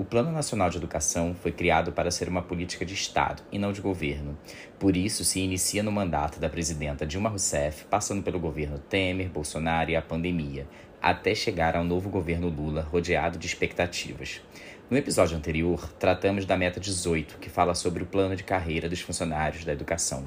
[0.00, 3.70] O Plano Nacional de Educação foi criado para ser uma política de Estado e não
[3.70, 4.34] de governo.
[4.78, 9.90] Por isso, se inicia no mandato da presidenta Dilma Rousseff, passando pelo governo Temer, Bolsonaro
[9.90, 10.66] e a pandemia,
[11.02, 14.40] até chegar ao novo governo Lula, rodeado de expectativas.
[14.88, 19.02] No episódio anterior, tratamos da meta 18, que fala sobre o plano de carreira dos
[19.02, 20.26] funcionários da educação.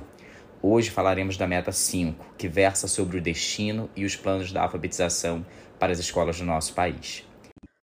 [0.61, 5.43] Hoje falaremos da meta 5, que versa sobre o destino e os planos da alfabetização
[5.79, 7.25] para as escolas do nosso país.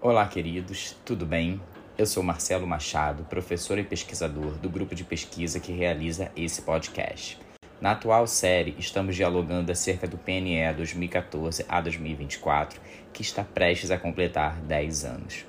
[0.00, 1.60] Olá, queridos, tudo bem?
[1.98, 7.36] Eu sou Marcelo Machado, professor e pesquisador do grupo de pesquisa que realiza esse podcast.
[7.80, 12.80] Na atual série, estamos dialogando acerca do PNE 2014 a 2024,
[13.12, 15.44] que está prestes a completar 10 anos.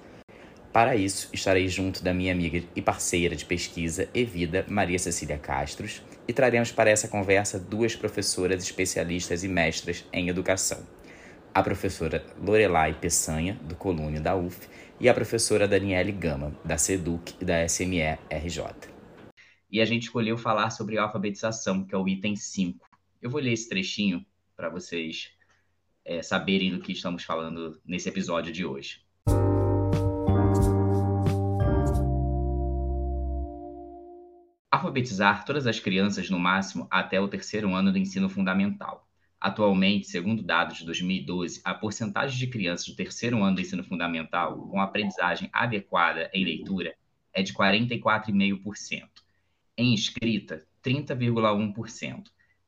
[0.73, 5.38] Para isso, estarei junto da minha amiga e parceira de pesquisa e vida, Maria Cecília
[5.38, 10.80] Castros, e traremos para essa conversa duas professoras especialistas e mestras em educação
[11.53, 14.69] a professora Lorelai Peçanha, do Colúnio da UF,
[15.00, 18.89] e a professora Daniele Gama, da SEDUC e da SME-RJ.
[19.72, 22.88] E a gente escolheu falar sobre alfabetização, que é o item 5.
[23.22, 24.25] Eu vou ler esse trechinho
[24.56, 25.31] para vocês
[26.03, 29.02] é, saberem do que estamos falando nesse episódio de hoje.
[34.72, 39.09] Alfabetizar todas as crianças no máximo até o terceiro ano do ensino fundamental
[39.40, 44.68] Atualmente, segundo dados de 2012, a porcentagem de crianças do terceiro ano do ensino fundamental
[44.68, 46.94] com aprendizagem adequada em leitura
[47.34, 49.08] é de 44,5%.
[49.78, 52.24] Em escrita, 30,1%.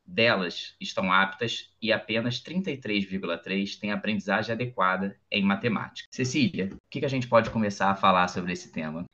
[0.06, 6.08] Delas estão aptas e apenas 33,3% têm aprendizagem adequada em matemática.
[6.12, 9.06] Cecília, o que a gente pode começar a falar sobre esse tema?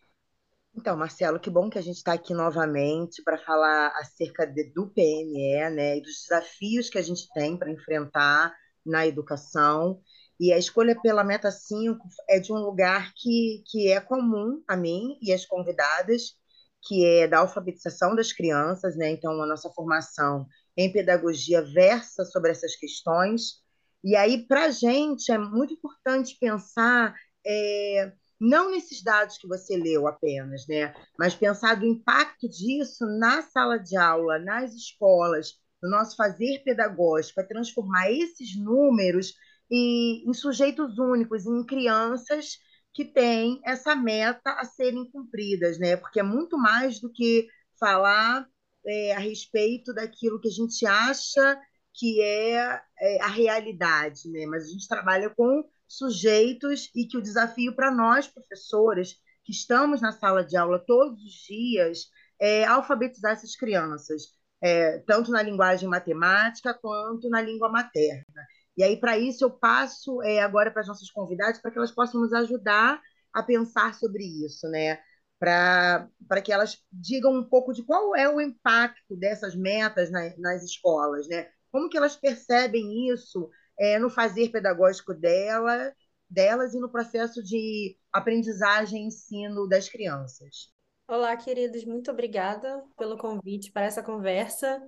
[0.78, 4.88] Então, Marcelo, que bom que a gente está aqui novamente para falar acerca de, do
[4.88, 8.56] PNE, né, e dos desafios que a gente tem para enfrentar
[8.86, 10.00] na educação.
[10.40, 14.78] E a escolha pela Meta 5 é de um lugar que, que é comum a
[14.78, 16.36] mim e as convidadas,
[16.84, 19.10] que é da alfabetização das crianças, né?
[19.10, 20.46] Então, a nossa formação
[20.78, 23.64] em pedagogia versa sobre essas questões.
[24.04, 27.16] E aí, para a gente, é muito importante pensar.
[27.44, 30.94] É, não nesses dados que você leu apenas, né?
[31.18, 37.36] mas pensar do impacto disso na sala de aula, nas escolas, no nosso fazer pedagógico,
[37.36, 39.34] para transformar esses números
[39.70, 42.58] em, em sujeitos únicos, em crianças
[42.94, 45.96] que têm essa meta a serem cumpridas, né?
[45.98, 47.48] porque é muito mais do que
[47.80, 48.48] falar
[48.86, 51.60] é, a respeito daquilo que a gente acha
[51.94, 54.46] que é, é a realidade, né?
[54.46, 60.02] mas a gente trabalha com sujeitos e que o desafio para nós, professores, que estamos
[60.02, 62.10] na sala de aula todos os dias,
[62.40, 68.46] é alfabetizar essas crianças, é, tanto na linguagem matemática quanto na língua materna.
[68.76, 71.92] E aí, para isso, eu passo é, agora para as nossas convidadas para que elas
[71.92, 73.02] possam nos ajudar
[73.34, 75.00] a pensar sobre isso, né?
[75.40, 80.64] Para que elas digam um pouco de qual é o impacto dessas metas na, nas
[80.64, 81.50] escolas, né?
[81.72, 85.94] Como que elas percebem isso é, no fazer pedagógico dela,
[86.30, 90.72] delas e no processo de aprendizagem e ensino das crianças.
[91.08, 94.82] Olá, queridos, muito obrigada pelo convite para essa conversa.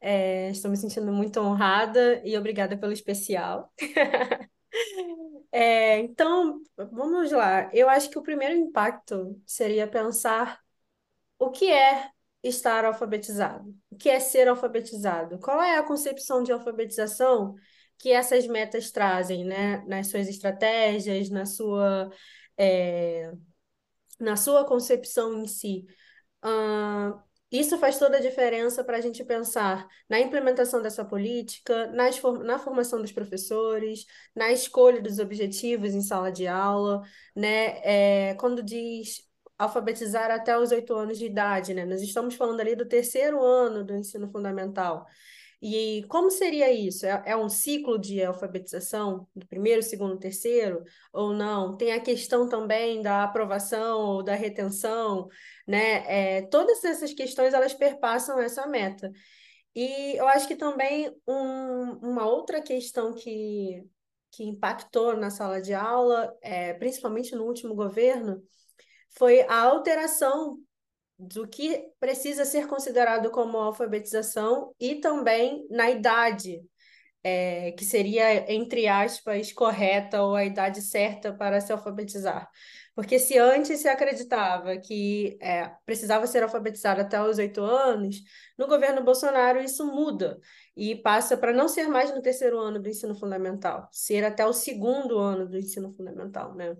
[0.00, 3.72] É, estou me sentindo muito honrada e obrigada pelo especial.
[5.52, 7.70] é, então, vamos lá.
[7.74, 10.60] Eu acho que o primeiro impacto seria pensar
[11.38, 12.08] o que é
[12.42, 17.54] estar alfabetizado, o que é ser alfabetizado, qual é a concepção de alfabetização
[17.98, 19.84] que essas metas trazem, né?
[19.86, 22.10] Nas suas estratégias, na sua,
[22.56, 23.32] é,
[24.20, 25.86] na sua concepção em si.
[26.44, 27.18] Uh,
[27.50, 32.58] isso faz toda a diferença para a gente pensar na implementação dessa política, nas, na
[32.58, 34.04] formação dos professores,
[34.34, 37.02] na escolha dos objetivos em sala de aula,
[37.34, 38.30] né?
[38.30, 39.24] É, quando diz
[39.58, 41.84] alfabetizar até os oito anos de idade, né?
[41.84, 45.06] Nós estamos falando ali do terceiro ano do ensino fundamental.
[45.60, 47.06] E como seria isso?
[47.06, 51.76] É, é, um ciclo de alfabetização do primeiro, segundo, terceiro ou não?
[51.76, 55.28] Tem a questão também da aprovação ou da retenção,
[55.66, 56.38] né?
[56.38, 59.10] É, todas essas questões elas perpassam essa meta.
[59.74, 63.84] E eu acho que também um, uma outra questão que,
[64.32, 68.42] que impactou na sala de aula, é, principalmente no último governo,
[69.18, 70.58] foi a alteração
[71.18, 76.62] do que precisa ser considerado como alfabetização e também na idade,
[77.22, 82.48] é, que seria, entre aspas, correta ou a idade certa para se alfabetizar.
[82.94, 88.16] Porque se antes se acreditava que é, precisava ser alfabetizado até os oito anos,
[88.56, 90.38] no governo Bolsonaro isso muda
[90.74, 94.52] e passa para não ser mais no terceiro ano do ensino fundamental, ser até o
[94.52, 96.74] segundo ano do ensino fundamental, né?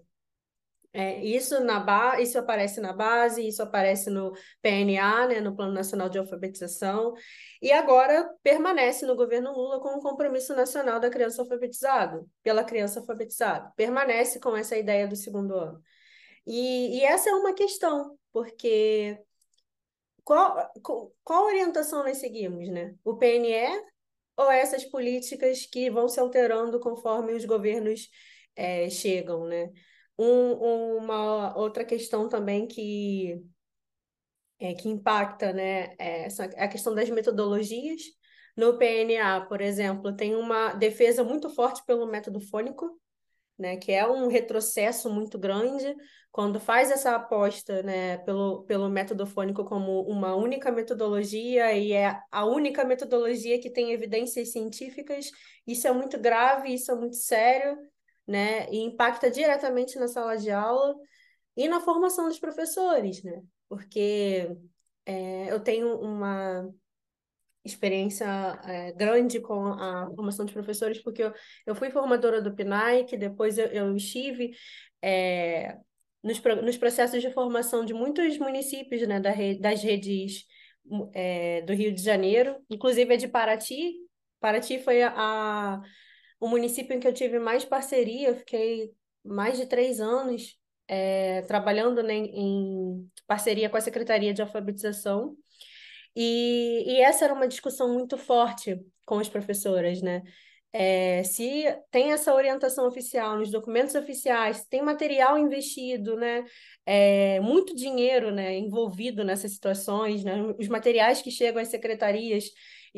[0.99, 4.33] É, isso, na ba isso aparece na base, isso aparece no
[4.63, 7.13] PNA, né, no Plano Nacional de Alfabetização,
[7.61, 13.01] e agora permanece no governo Lula com o compromisso nacional da criança alfabetizada, pela criança
[13.01, 13.71] alfabetizada.
[13.77, 15.83] Permanece com essa ideia do segundo ano.
[16.47, 19.19] E, e essa é uma questão, porque
[20.25, 20.73] qual,
[21.23, 22.95] qual orientação nós seguimos, né?
[23.05, 23.83] O PNE
[24.35, 28.09] ou essas políticas que vão se alterando conforme os governos
[28.57, 29.71] é, chegam, né?
[30.19, 33.43] Um, uma outra questão também que,
[34.59, 36.27] é, que impacta, né, é
[36.57, 38.03] é a questão das metodologias.
[38.57, 42.99] No PNA, por exemplo, tem uma defesa muito forte pelo método fônico,
[43.59, 45.95] né, que é um retrocesso muito grande,
[46.31, 52.19] quando faz essa aposta né, pelo, pelo método fônico como uma única metodologia e é
[52.31, 55.31] a única metodologia que tem evidências científicas,
[55.67, 57.79] isso é muito grave, isso é muito sério,
[58.27, 60.95] né, e impacta diretamente na sala de aula
[61.57, 64.49] e na formação dos professores, né, porque
[65.05, 66.69] é, eu tenho uma
[67.65, 68.27] experiência
[68.65, 71.33] é, grande com a formação de professores, porque eu,
[71.67, 74.53] eu fui formadora do PNAE, que depois eu, eu estive
[75.03, 75.77] é,
[76.23, 80.45] nos, nos processos de formação de muitos municípios né, da das redes
[81.13, 83.95] é, do Rio de Janeiro, inclusive a de Paraty.
[84.41, 85.81] Paraty foi a,
[86.41, 88.93] o município em que eu tive mais parceria, eu fiquei
[89.25, 95.37] mais de três anos é, trabalhando né, em parceria com a Secretaria de Alfabetização.
[96.15, 100.23] E, e essa era uma discussão muito forte com as professoras, né?
[100.73, 106.45] É, se tem essa orientação oficial nos documentos oficiais, tem material investido, né?
[106.85, 110.35] É, muito dinheiro né, envolvido nessas situações, né?
[110.59, 112.45] Os materiais que chegam às secretarias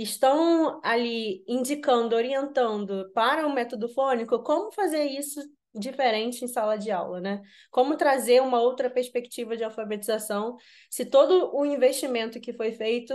[0.03, 5.41] estão ali indicando, orientando para o método fônico como fazer isso
[5.75, 7.43] diferente em sala de aula, né?
[7.71, 10.57] Como trazer uma outra perspectiva de alfabetização,
[10.91, 13.15] se todo o investimento que foi feito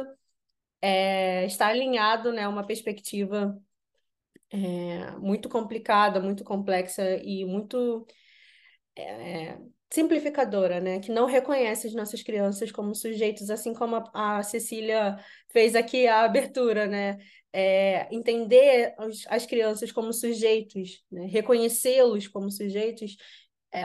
[0.81, 3.57] é, está alinhado, né, uma perspectiva
[4.51, 8.05] é, muito complicada, muito complexa e muito
[8.95, 9.57] é,
[9.93, 10.99] simplificadora, né?
[10.99, 15.17] Que não reconhece as nossas crianças como sujeitos, assim como a, a Cecília
[15.51, 17.19] fez aqui a abertura, né?
[17.53, 21.27] É, entender as, as, crianças como sujeitos, né?
[21.27, 23.15] reconhecê-los como sujeitos,
[23.71, 23.83] é,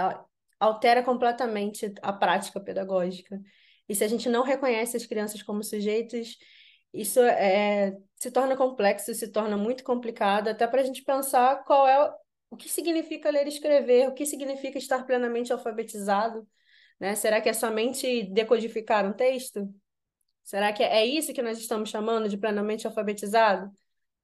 [0.59, 3.39] altera completamente a prática pedagógica.
[3.87, 6.39] E se a gente não reconhece as crianças como sujeitos,
[6.95, 11.87] isso é, se torna complexo, se torna muito complicado, até para a gente pensar qual
[11.87, 12.11] é
[12.51, 16.47] o que significa ler e escrever, o que significa estar plenamente alfabetizado,
[16.99, 17.15] né?
[17.15, 19.69] Será que é somente decodificar um texto?
[20.43, 23.71] Será que é isso que nós estamos chamando de plenamente alfabetizado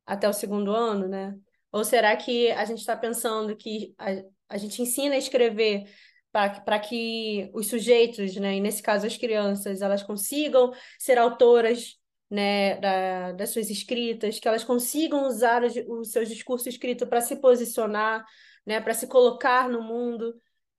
[0.07, 1.35] até o segundo ano, né?
[1.71, 4.07] Ou será que a gente está pensando que a,
[4.49, 5.85] a gente ensina a escrever
[6.33, 11.97] para que os sujeitos, né, e nesse caso as crianças, elas consigam ser autoras
[12.31, 17.21] né, da, das suas escritas, que elas consigam usar o, o seu discurso escrito para
[17.21, 18.25] se posicionar,
[18.67, 20.35] né, para se colocar no mundo.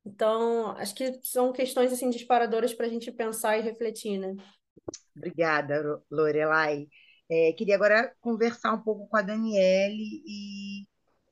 [0.05, 4.35] Então, acho que são questões assim disparadoras para a gente pensar e refletir, né?
[5.15, 6.87] Obrigada, Lorelai.
[7.29, 10.87] É, queria agora conversar um pouco com a Daniele e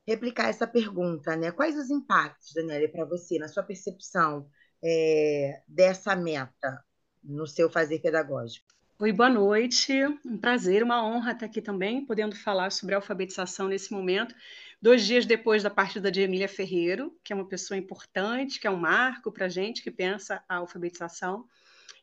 [0.07, 1.51] replicar essa pergunta, né?
[1.51, 4.49] Quais os impactos, Daniele, para você, na sua percepção
[4.83, 6.83] é, dessa meta
[7.23, 8.72] no seu fazer pedagógico?
[8.99, 9.91] Oi, boa noite.
[10.23, 14.35] Um prazer, uma honra estar aqui também, podendo falar sobre alfabetização nesse momento,
[14.79, 18.69] dois dias depois da partida de Emília Ferreiro, que é uma pessoa importante, que é
[18.69, 21.45] um marco para a gente que pensa a alfabetização.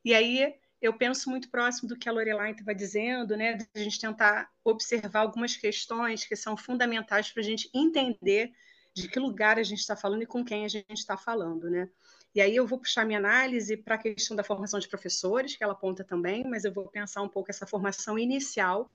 [0.05, 3.79] E aí eu penso muito próximo do que a Lorelai estava dizendo, né, de a
[3.79, 8.53] gente tentar observar algumas questões que são fundamentais para a gente entender
[8.95, 11.89] de que lugar a gente está falando e com quem a gente está falando, né?
[12.35, 15.65] E aí eu vou puxar minha análise para a questão da formação de professores, que
[15.65, 18.91] ela aponta também, mas eu vou pensar um pouco essa formação inicial,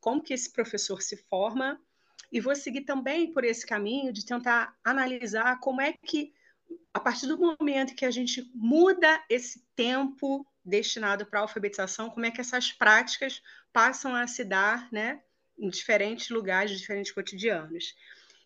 [0.00, 1.80] como que esse professor se forma,
[2.30, 6.34] e vou seguir também por esse caminho de tentar analisar como é que,
[6.92, 12.26] a partir do momento que a gente muda esse tempo destinado para a alfabetização, como
[12.26, 13.42] é que essas práticas
[13.72, 15.22] passam a se dar né,
[15.58, 17.94] em diferentes lugares, diferentes cotidianos.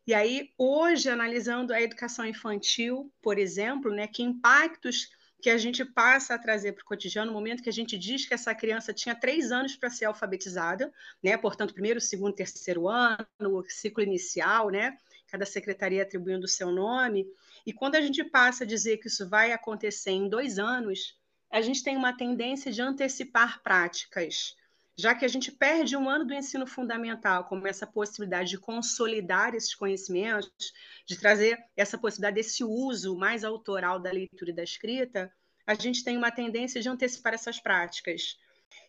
[0.07, 5.85] E aí, hoje, analisando a educação infantil, por exemplo, né, que impactos que a gente
[5.85, 8.93] passa a trazer para o cotidiano, no momento que a gente diz que essa criança
[8.93, 10.93] tinha três anos para ser alfabetizada,
[11.23, 11.37] né?
[11.37, 14.99] portanto, primeiro, segundo, terceiro ano, ciclo inicial, né?
[15.27, 17.27] cada secretaria atribuindo o seu nome,
[17.65, 21.17] e quando a gente passa a dizer que isso vai acontecer em dois anos,
[21.51, 24.57] a gente tem uma tendência de antecipar práticas,
[25.01, 29.55] já que a gente perde um ano do ensino fundamental, como essa possibilidade de consolidar
[29.55, 30.73] esses conhecimentos,
[31.07, 35.33] de trazer essa possibilidade desse uso mais autoral da leitura e da escrita,
[35.67, 38.39] a gente tem uma tendência de antecipar essas práticas.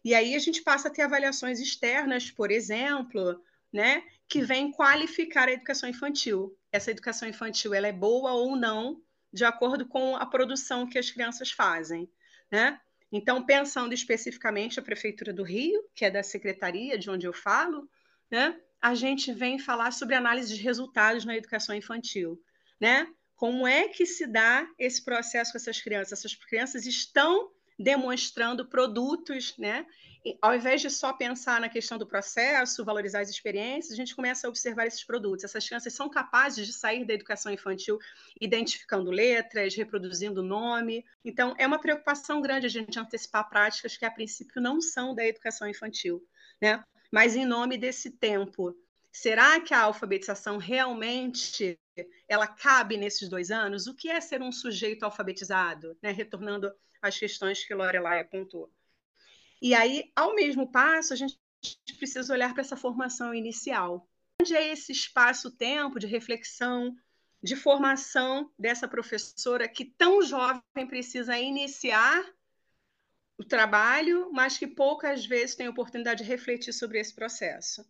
[0.03, 3.41] E aí a gente passa a ter avaliações externas, por exemplo,
[3.71, 6.57] né, que vêm qualificar a educação infantil.
[6.71, 9.01] Essa educação infantil ela é boa ou não,
[9.31, 12.11] de acordo com a produção que as crianças fazem,
[12.51, 12.79] né?
[13.11, 17.89] Então, pensando especificamente a Prefeitura do Rio, que é da secretaria de onde eu falo,
[18.29, 22.41] né, a gente vem falar sobre análise de resultados na educação infantil.
[22.79, 23.05] Né?
[23.35, 26.19] Como é que se dá esse processo com essas crianças?
[26.19, 29.85] Essas crianças estão demonstrando produtos, né?
[30.23, 34.15] E, ao invés de só pensar na questão do processo, valorizar as experiências, a gente
[34.15, 35.43] começa a observar esses produtos.
[35.43, 37.97] Essas crianças são capazes de sair da educação infantil
[38.39, 41.03] identificando letras, reproduzindo nome.
[41.25, 45.25] Então, é uma preocupação grande a gente antecipar práticas que, a princípio, não são da
[45.25, 46.23] educação infantil,
[46.61, 46.83] né?
[47.11, 48.75] Mas em nome desse tempo,
[49.11, 51.77] será que a alfabetização realmente
[52.27, 53.87] ela cabe nesses dois anos?
[53.87, 55.97] O que é ser um sujeito alfabetizado?
[56.01, 56.11] Né?
[56.11, 58.71] Retornando as questões que Lorelai apontou.
[59.61, 61.37] E aí, ao mesmo passo, a gente
[61.97, 64.07] precisa olhar para essa formação inicial.
[64.41, 66.95] Onde é esse espaço-tempo de reflexão,
[67.43, 72.23] de formação dessa professora que tão jovem precisa iniciar
[73.37, 77.83] o trabalho, mas que poucas vezes tem oportunidade de refletir sobre esse processo.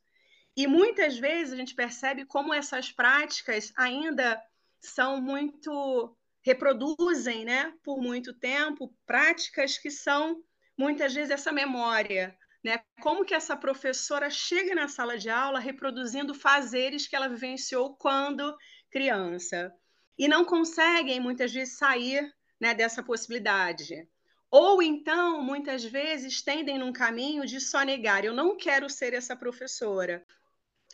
[0.55, 4.41] E muitas vezes a gente percebe como essas práticas ainda
[4.79, 10.43] são muito reproduzem, né, por muito tempo, práticas que são
[10.77, 12.79] muitas vezes essa memória, né?
[13.00, 18.55] Como que essa professora chega na sala de aula reproduzindo fazeres que ela vivenciou quando
[18.89, 19.72] criança
[20.17, 24.08] e não conseguem muitas vezes sair, né, dessa possibilidade.
[24.50, 29.36] Ou então, muitas vezes, tendem num caminho de só negar, eu não quero ser essa
[29.36, 30.25] professora.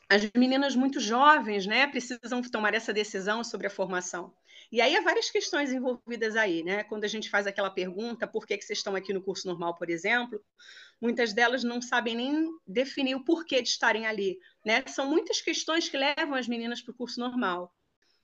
[0.09, 4.33] As meninas muito jovens, né, precisam tomar essa decisão sobre a formação.
[4.71, 6.83] E aí há várias questões envolvidas aí, né?
[6.83, 9.75] Quando a gente faz aquela pergunta, por que, que vocês estão aqui no curso normal,
[9.75, 10.41] por exemplo,
[11.01, 14.83] muitas delas não sabem nem definir o porquê de estarem ali, né?
[14.87, 17.73] São muitas questões que levam as meninas para o curso normal.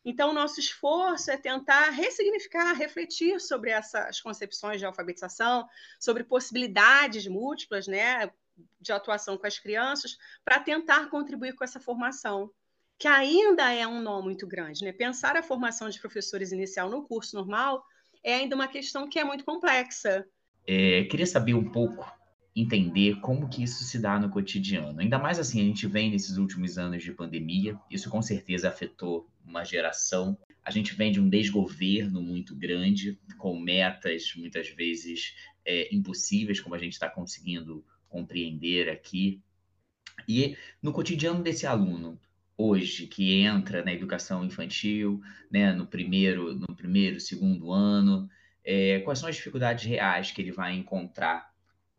[0.05, 5.65] Então, o nosso esforço é tentar ressignificar, refletir sobre essas concepções de alfabetização,
[5.97, 8.29] sobre possibilidades múltiplas, né,
[8.79, 12.51] de atuação com as crianças, para tentar contribuir com essa formação
[12.98, 14.83] que ainda é um nó muito grande.
[14.83, 14.91] Né?
[14.91, 17.83] Pensar a formação de professores inicial no curso normal
[18.24, 20.25] é ainda uma questão que é muito complexa.
[20.65, 22.10] É, queria saber um pouco,
[22.55, 25.01] entender como que isso se dá no cotidiano.
[25.01, 29.27] Ainda mais assim, a gente vem nesses últimos anos de pandemia, isso com certeza afetou
[29.45, 30.38] uma geração.
[30.63, 36.75] A gente vem de um desgoverno muito grande, com metas muitas vezes é, impossíveis, como
[36.75, 37.83] a gente está conseguindo
[38.13, 39.41] compreender aqui.
[40.29, 42.20] E no cotidiano desse aluno,
[42.55, 45.20] hoje que entra na educação infantil,
[45.51, 48.29] né, no primeiro, no primeiro, segundo ano,
[48.63, 51.51] é, quais são as dificuldades reais que ele vai encontrar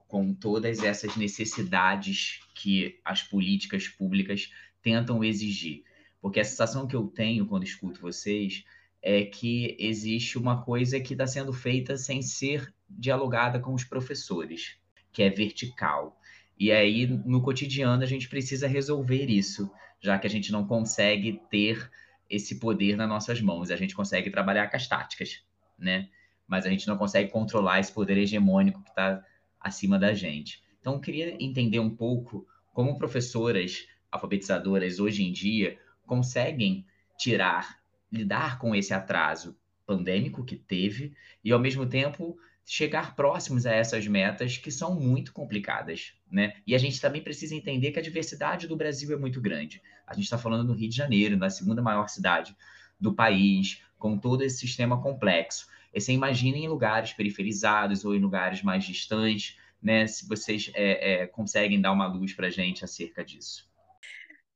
[0.07, 5.83] com todas essas necessidades que as políticas públicas tentam exigir?
[6.23, 8.65] Porque a sensação que eu tenho quando escuto vocês
[9.03, 14.79] é que existe uma coisa que está sendo feita sem ser dialogada com os professores,
[15.15, 16.21] que é vertical.
[16.59, 19.71] E aí, no cotidiano, a gente precisa resolver isso
[20.05, 21.91] já que a gente não consegue ter
[22.29, 23.71] esse poder nas nossas mãos.
[23.71, 25.43] A gente consegue trabalhar com as táticas,
[25.79, 26.11] né?
[26.47, 29.25] Mas a gente não consegue controlar esse poder hegemônico que está
[29.59, 30.63] acima da gente.
[30.79, 36.85] Então, eu queria entender um pouco como professoras alfabetizadoras hoje em dia conseguem
[37.17, 37.81] tirar,
[38.13, 39.57] lidar com esse atraso
[39.87, 45.33] pandêmico que teve e, ao mesmo tempo, chegar próximos a essas metas que são muito
[45.33, 46.55] complicadas, né?
[46.67, 49.83] E a gente também precisa entender que a diversidade do Brasil é muito grande.
[50.07, 52.57] A gente está falando no Rio de Janeiro, na segunda maior cidade
[52.99, 55.69] do país, com todo esse sistema complexo.
[55.93, 60.07] E você imagina em lugares periferizados ou em lugares mais distantes, né?
[60.07, 63.69] Se vocês é, é, conseguem dar uma luz para a gente acerca disso.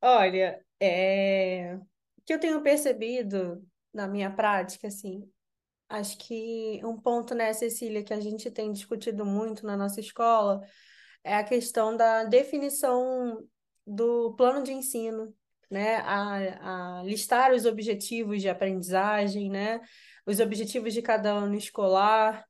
[0.00, 1.76] Olha, é...
[2.16, 3.62] o que eu tenho percebido
[3.92, 5.28] na minha prática, assim,
[5.88, 10.60] Acho que um ponto, né, Cecília, que a gente tem discutido muito na nossa escola
[11.24, 13.46] é a questão da definição
[13.86, 15.34] do plano de ensino.
[15.70, 19.80] né, a, a listar os objetivos de aprendizagem, né,
[20.26, 22.44] os objetivos de cada ano escolar,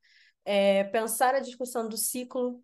[0.44, 2.62] é, pensar a discussão do ciclo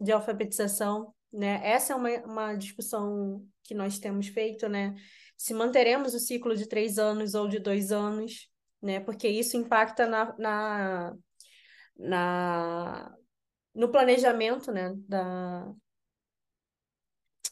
[0.00, 1.60] de alfabetização, né?
[1.64, 4.94] Essa é uma, uma discussão que nós temos feito, né?
[5.36, 8.48] Se manteremos o ciclo de três anos ou de dois anos,
[8.84, 9.00] né?
[9.00, 11.14] Porque isso impacta na, na,
[11.96, 13.16] na
[13.74, 14.92] no planejamento, né?
[15.08, 15.72] Da,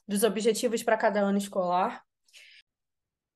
[0.07, 2.05] dos objetivos para cada ano escolar.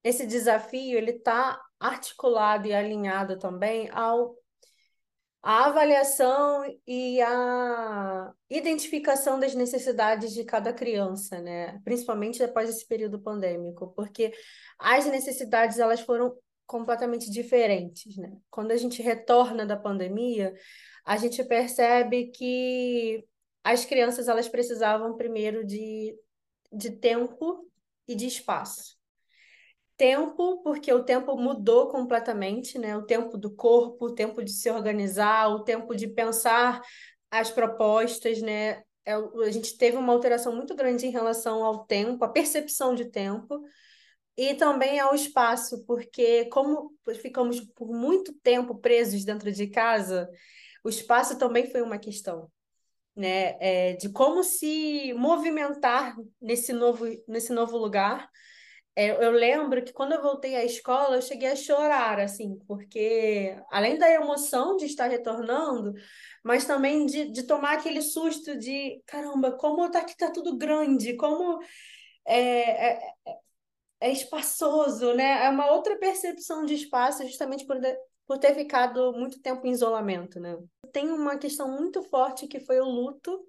[0.04, 4.36] Esse desafio ele está articulado e alinhado também ao
[5.42, 11.80] a avaliação e a identificação das necessidades de cada criança, né?
[11.84, 14.32] Principalmente depois desse período pandêmico, porque
[14.76, 18.32] as necessidades elas foram completamente diferentes, né?
[18.50, 20.54] Quando a gente retorna da pandemia,
[21.04, 23.24] a gente percebe que
[23.62, 26.14] as crianças elas precisavam primeiro de,
[26.72, 27.70] de tempo
[28.06, 28.96] e de espaço
[29.96, 32.96] tempo, porque o tempo mudou completamente, né?
[32.96, 36.82] O tempo do corpo, o tempo de se organizar, o tempo de pensar
[37.30, 38.82] as propostas, né?
[39.04, 43.06] É, a gente teve uma alteração muito grande em relação ao tempo, a percepção de
[43.06, 43.62] tempo,
[44.36, 50.28] e também ao espaço, porque como ficamos por muito tempo presos dentro de casa,
[50.84, 52.50] o espaço também foi uma questão.
[53.14, 58.28] Né, é, de como se movimentar nesse novo, nesse novo lugar,
[58.94, 63.54] é, eu lembro que quando eu voltei à escola, eu cheguei a chorar, assim, porque
[63.70, 65.92] além da emoção de estar retornando,
[66.42, 71.14] mas também de, de tomar aquele susto de caramba, como tá aqui tá tudo grande,
[71.16, 71.58] como
[72.26, 73.00] é, é,
[74.00, 75.44] é espaçoso, né?
[75.44, 77.76] É uma outra percepção de espaço, justamente por,
[78.26, 80.56] por ter ficado muito tempo em isolamento, né?
[80.92, 83.46] Tem uma questão muito forte que foi o luto,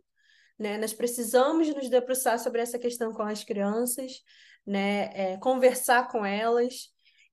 [0.58, 0.78] né?
[0.78, 4.22] Nós precisamos nos debruçar sobre essa questão com as crianças
[4.68, 6.90] né, é, conversar com elas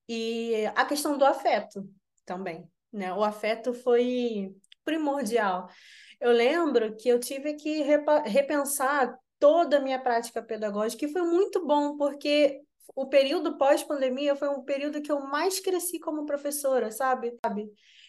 [0.08, 1.84] e a questão do afeto
[2.24, 3.12] também, né?
[3.12, 5.68] O afeto foi primordial.
[6.20, 7.82] Eu lembro que eu tive que
[8.24, 12.62] repensar toda a minha prática pedagógica e foi muito bom porque
[12.94, 17.32] o período pós-pandemia foi um período que eu mais cresci como professora, sabe?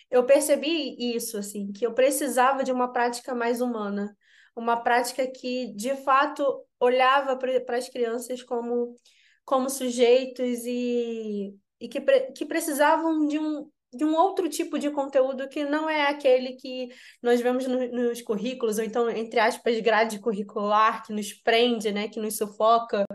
[0.10, 4.16] Eu percebi isso, assim, que eu precisava de uma prática mais humana,
[4.56, 8.96] uma prática que, de fato, olhava para as crianças como
[9.46, 12.02] como sujeitos e, e que,
[12.36, 16.90] que precisavam de um, de um outro tipo de conteúdo que não é aquele que
[17.22, 22.08] nós vemos no, nos currículos, ou então, entre aspas, grade curricular, que nos prende, né,
[22.10, 23.06] que nos sufoca.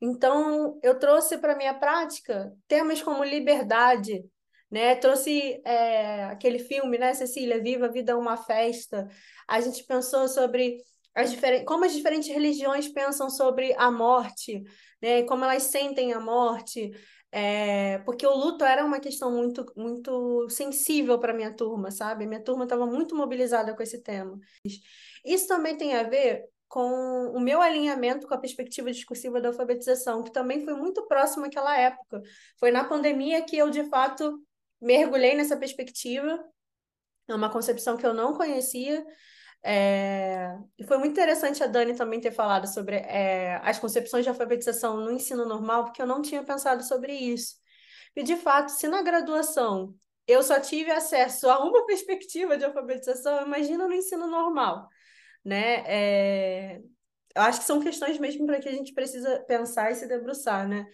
[0.00, 4.24] Então, eu trouxe para minha prática temas como liberdade,
[4.70, 4.94] né?
[4.96, 9.08] Trouxe é, aquele filme, né, Cecília, Viva a Vida é uma Festa.
[9.46, 10.78] A gente pensou sobre
[11.14, 14.62] as diferentes, como as diferentes religiões pensam sobre a morte,
[15.02, 15.22] né?
[15.24, 16.92] Como elas sentem a morte,
[17.32, 22.26] é, porque o luto era uma questão muito, muito sensível para minha turma, sabe?
[22.26, 24.38] Minha turma estava muito mobilizada com esse tema.
[25.24, 30.22] Isso também tem a ver com o meu alinhamento com a perspectiva discursiva da alfabetização,
[30.22, 32.22] que também foi muito próximo àquela época.
[32.58, 34.38] Foi na pandemia que eu, de fato,
[34.80, 36.38] mergulhei nessa perspectiva,
[37.26, 39.04] é uma concepção que eu não conhecia,
[39.62, 40.56] é...
[40.78, 44.98] E foi muito interessante a Dani também ter falado sobre é, as concepções de alfabetização
[44.98, 47.56] no ensino normal, porque eu não tinha pensado sobre isso.
[48.14, 49.94] E, de fato, se na graduação
[50.26, 54.88] eu só tive acesso a uma perspectiva de alfabetização, imagina no ensino normal,
[55.48, 55.82] né?
[55.86, 56.80] É...
[57.34, 60.68] Eu acho que são questões mesmo para que a gente precisa pensar e se debruçar,
[60.68, 60.86] né?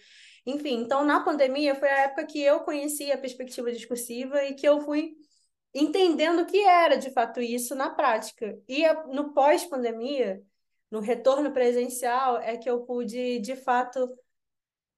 [0.45, 4.67] Enfim, então, na pandemia foi a época que eu conheci a perspectiva discursiva e que
[4.67, 5.15] eu fui
[5.73, 8.57] entendendo o que era de fato isso na prática.
[8.67, 10.41] E no pós-pandemia,
[10.89, 14.07] no retorno presencial, é que eu pude de fato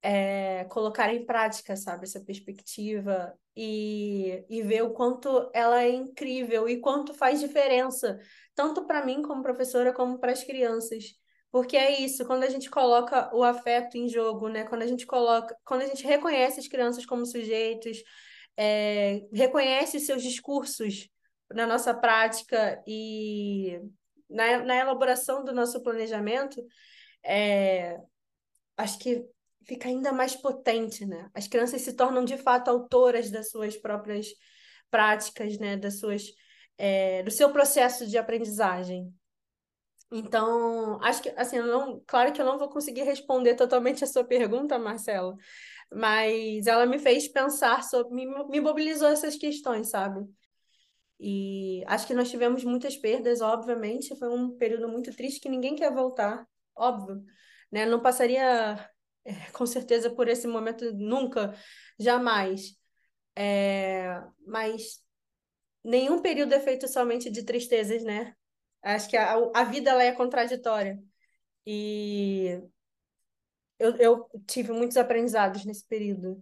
[0.02, 6.70] é, colocar em prática, sabe, essa perspectiva e, e ver o quanto ela é incrível
[6.70, 8.20] e quanto faz diferença,
[8.56, 11.16] tanto para mim como professora, como para as crianças.
[11.52, 14.66] Porque é isso, quando a gente coloca o afeto em jogo, né?
[14.66, 18.04] Quando a gente coloca, quando a gente reconhece as crianças como sujeitos,
[18.58, 21.10] é, reconhece seus discursos
[21.54, 23.80] na nossa prática e
[24.30, 26.62] na, na elaboração do nosso planejamento,
[27.24, 28.00] é,
[28.76, 29.26] acho que
[29.68, 31.30] fica ainda mais potente, né?
[31.34, 34.28] As crianças se tornam de fato autoras das suas próprias
[34.90, 35.76] práticas, né?
[35.78, 36.24] Das suas,
[36.78, 39.14] é, do seu processo de aprendizagem.
[40.10, 44.24] Então, acho que, assim, não, claro que eu não vou conseguir responder totalmente a sua
[44.24, 45.36] pergunta, Marcelo,
[45.92, 50.26] mas ela me fez pensar sobre, me, me mobilizou essas questões, sabe?
[51.20, 55.76] E acho que nós tivemos muitas perdas, obviamente, foi um período muito triste que ninguém
[55.76, 57.22] quer voltar, óbvio,
[57.70, 57.86] né?
[57.86, 58.80] Não passaria
[59.54, 61.54] com certeza por esse momento nunca,
[62.00, 62.76] jamais.
[63.36, 65.02] É, mas
[65.84, 68.36] nenhum período é feito somente de tristezas, né?
[68.82, 71.00] Acho que a, a vida ela é contraditória.
[71.66, 72.62] E
[73.80, 76.42] eu, eu tive muitos aprendizados nesse período.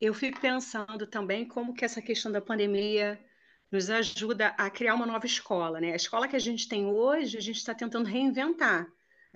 [0.00, 3.18] Eu fico pensando também como que essa questão da pandemia
[3.70, 5.92] nos ajuda a criar uma nova escola, né?
[5.92, 8.86] A escola que a gente tem hoje, a gente está tentando reinventar.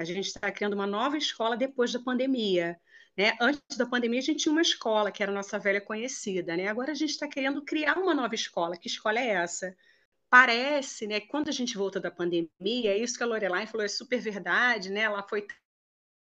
[0.01, 2.81] A gente está criando uma nova escola depois da pandemia.
[3.17, 3.37] Né?
[3.39, 6.57] Antes da pandemia, a gente tinha uma escola, que era a nossa velha conhecida.
[6.57, 6.69] Né?
[6.69, 8.79] Agora a gente está querendo criar uma nova escola.
[8.79, 9.77] Que escola é essa?
[10.31, 13.89] Parece, né, quando a gente volta da pandemia, é isso que a Lorelai falou, é
[13.89, 15.01] super verdade, né?
[15.01, 15.45] Ela foi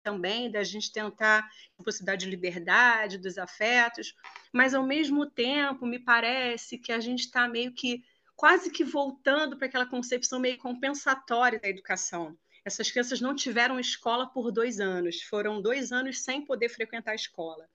[0.02, 1.46] também da gente tentar
[1.78, 4.14] a possibilidade de liberdade, dos afetos,
[4.52, 8.02] mas ao mesmo tempo me parece que a gente está meio que
[8.34, 12.34] quase que voltando para aquela concepção meio compensatória da educação.
[12.64, 17.14] Essas crianças não tiveram escola por dois anos, foram dois anos sem poder frequentar a
[17.14, 17.68] escola.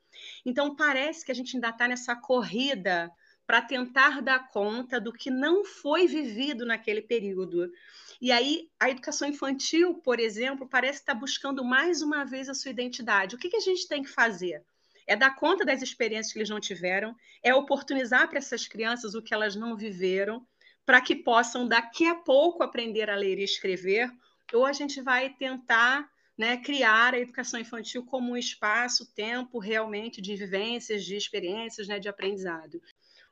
[0.46, 3.12] Então parece que a gente ainda está nessa corrida
[3.46, 7.72] para tentar dar conta do que não foi vivido naquele período.
[8.20, 12.72] E aí, a educação infantil, por exemplo, parece estar buscando mais uma vez a sua
[12.72, 13.36] identidade.
[13.36, 14.64] O que, que a gente tem que fazer?
[15.06, 19.22] É dar conta das experiências que eles não tiveram, é oportunizar para essas crianças o
[19.22, 20.46] que elas não viveram,
[20.84, 24.12] para que possam daqui a pouco aprender a ler e escrever,
[24.54, 30.22] ou a gente vai tentar né, criar a educação infantil como um espaço, tempo realmente
[30.22, 32.82] de vivências, de experiências, né, de aprendizado.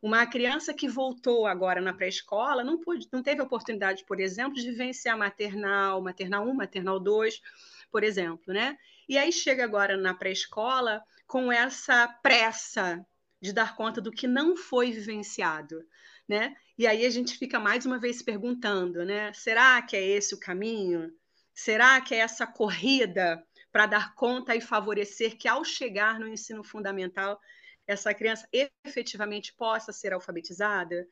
[0.01, 2.79] Uma criança que voltou agora na pré-escola não,
[3.11, 7.41] não teve oportunidade, por exemplo, de vivenciar maternal, maternal 1, maternal 2,
[7.89, 8.77] por exemplo, né?
[9.07, 13.05] E aí chega agora na pré-escola com essa pressa
[13.41, 15.85] de dar conta do que não foi vivenciado,
[16.27, 16.55] né?
[16.77, 19.31] E aí a gente fica mais uma vez perguntando, né?
[19.33, 21.11] Será que é esse o caminho?
[21.53, 26.63] Será que é essa corrida para dar conta e favorecer que ao chegar no ensino
[26.63, 27.39] fundamental
[27.85, 28.47] essa criança
[28.85, 31.07] efetivamente possa ser alfabetizada?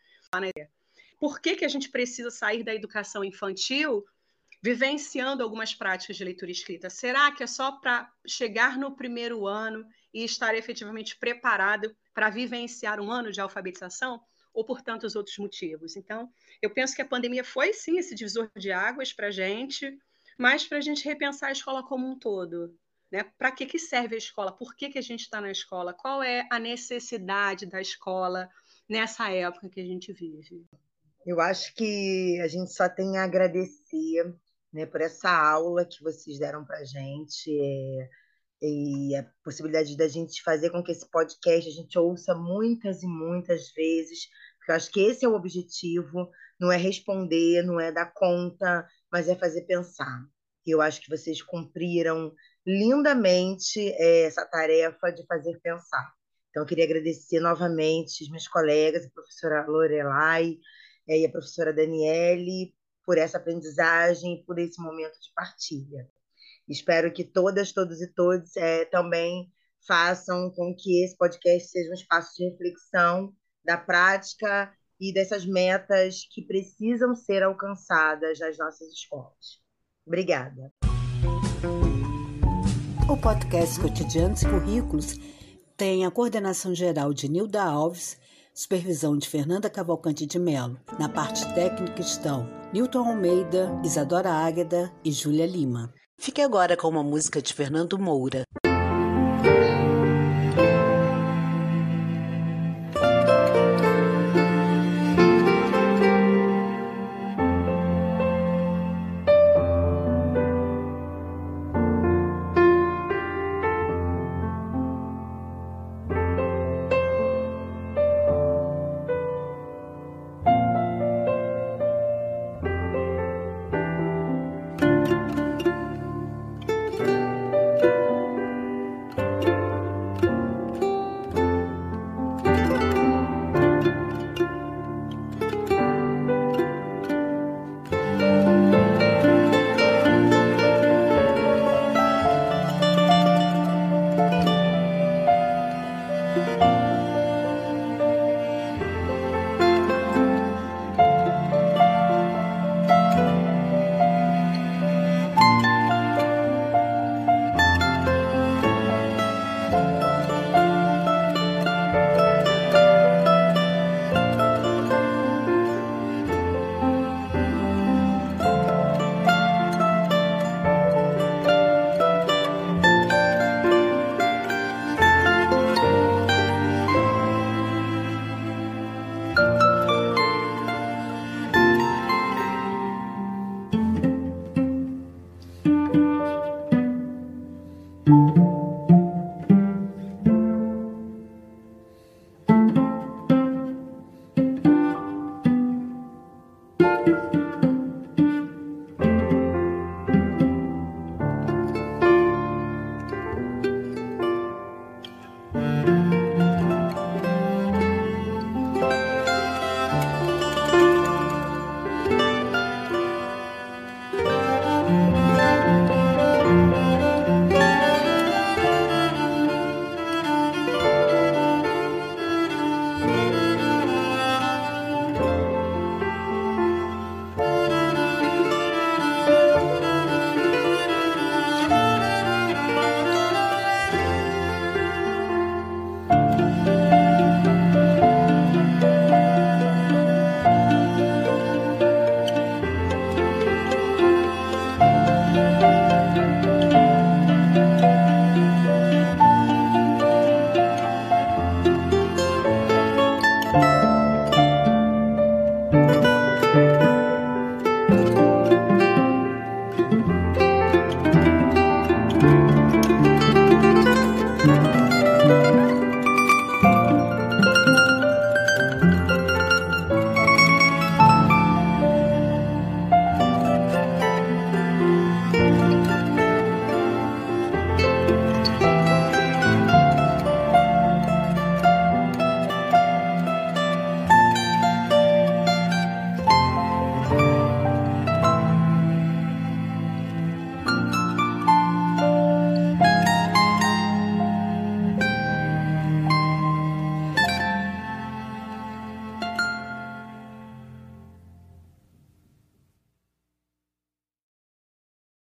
[1.19, 4.03] Por que, que a gente precisa sair da educação infantil
[4.63, 6.89] vivenciando algumas práticas de leitura escrita?
[6.89, 12.99] Será que é só para chegar no primeiro ano e estar efetivamente preparado para vivenciar
[12.99, 14.21] um ano de alfabetização?
[14.53, 15.95] Ou por tantos outros motivos?
[15.95, 16.29] Então,
[16.61, 19.97] eu penso que a pandemia foi sim esse divisor de águas para a gente,
[20.37, 22.75] mas para a gente repensar a escola como um todo.
[23.11, 23.23] Né?
[23.37, 24.51] Para que, que serve a escola?
[24.51, 25.93] Por que, que a gente está na escola?
[25.93, 28.49] Qual é a necessidade da escola
[28.87, 30.65] nessa época que a gente vive?
[31.25, 34.33] Eu acho que a gente só tem a agradecer
[34.73, 38.09] né, por essa aula que vocês deram para a gente é,
[38.61, 43.07] e a possibilidade da gente fazer com que esse podcast a gente ouça muitas e
[43.07, 47.91] muitas vezes, porque eu acho que esse é o objetivo, não é responder, não é
[47.91, 50.23] dar conta, mas é fazer pensar.
[50.65, 52.31] E eu acho que vocês cumpriram
[52.65, 56.13] lindamente é, essa tarefa de fazer pensar.
[56.49, 60.57] Então, eu queria agradecer novamente os meus colegas, a professora Lorelai
[61.07, 66.07] é, e a professora Daniele, por essa aprendizagem, por esse momento de partilha.
[66.71, 69.51] Espero que todas, todos e todos é, também
[69.85, 76.21] façam com que esse podcast seja um espaço de reflexão da prática e dessas metas
[76.31, 79.59] que precisam ser alcançadas nas nossas escolas.
[80.07, 80.71] Obrigada.
[83.09, 85.17] O podcast Cotidianos e Currículos
[85.75, 88.17] tem a coordenação geral de Nilda Alves,
[88.53, 90.79] supervisão de Fernanda Cavalcante de Melo.
[90.97, 95.93] Na parte técnica estão Newton Almeida, Isadora Águeda e Júlia Lima.
[96.21, 98.43] Fique agora com uma música de Fernando Moura.